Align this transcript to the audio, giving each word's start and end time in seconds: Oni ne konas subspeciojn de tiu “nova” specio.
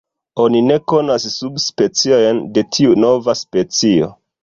Oni 0.45 0.61
ne 0.69 0.77
konas 0.93 1.27
subspeciojn 1.35 2.43
de 2.59 2.67
tiu 2.73 3.01
“nova” 3.07 3.41
specio. 3.47 4.15